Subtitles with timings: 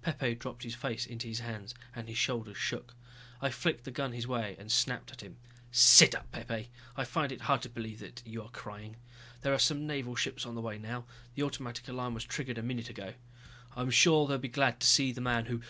[0.00, 2.94] Pepe dropped his face into his hands and his shoulders shook.
[3.42, 5.36] I flicked the gun his way and snapped at him.
[5.70, 6.70] "Sit up, Pepe.
[6.96, 8.96] I find it very hard to believe that you are crying.
[9.42, 12.64] There are some Naval ships on the way now, the automatic alarm was triggered about
[12.64, 13.12] a minute ago.
[13.76, 15.60] I'm sure they'll be glad to see the man who...."